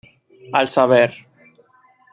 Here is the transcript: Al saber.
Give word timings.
Al 0.59 0.65
saber. 0.67 1.27